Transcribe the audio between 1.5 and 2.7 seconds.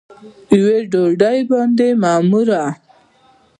باندې معموره